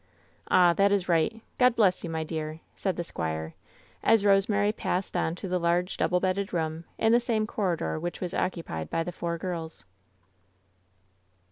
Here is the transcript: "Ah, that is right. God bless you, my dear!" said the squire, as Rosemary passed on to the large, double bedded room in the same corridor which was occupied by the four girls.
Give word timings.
"Ah, 0.49 0.73
that 0.73 0.91
is 0.91 1.07
right. 1.07 1.41
God 1.59 1.75
bless 1.75 2.03
you, 2.03 2.09
my 2.09 2.23
dear!" 2.23 2.59
said 2.75 2.95
the 2.95 3.03
squire, 3.03 3.53
as 4.01 4.25
Rosemary 4.25 4.71
passed 4.71 5.15
on 5.15 5.35
to 5.35 5.47
the 5.47 5.59
large, 5.59 5.95
double 5.95 6.19
bedded 6.19 6.51
room 6.51 6.85
in 6.97 7.11
the 7.11 7.19
same 7.19 7.45
corridor 7.45 7.99
which 7.99 8.19
was 8.19 8.33
occupied 8.33 8.89
by 8.89 9.03
the 9.03 9.11
four 9.11 9.37
girls. 9.37 9.85